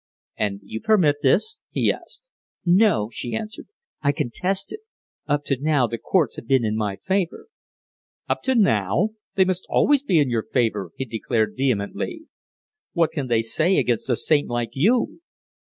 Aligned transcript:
"And 0.35 0.61
you 0.63 0.81
permit 0.81 1.17
this?" 1.21 1.61
he 1.69 1.93
asked. 1.93 2.27
"No!" 2.65 3.11
she 3.11 3.35
answered, 3.35 3.67
"I 4.01 4.11
contest 4.11 4.73
it. 4.73 4.79
Up 5.27 5.43
to 5.43 5.59
now, 5.61 5.85
the 5.85 5.99
courts 5.99 6.37
have 6.37 6.47
been 6.47 6.65
in 6.65 6.75
my 6.75 6.95
favour." 6.95 7.45
"Up 8.27 8.41
to 8.45 8.55
now! 8.55 9.09
They 9.35 9.45
must 9.45 9.67
always 9.69 10.01
be 10.01 10.17
in 10.19 10.31
your 10.31 10.41
favour!" 10.41 10.89
he 10.95 11.05
declared 11.05 11.53
vehemently. 11.55 12.23
"What 12.93 13.11
can 13.11 13.27
they 13.27 13.43
say 13.43 13.77
against 13.77 14.09
a 14.09 14.15
saint 14.15 14.49
like 14.49 14.71
you?" 14.73 15.21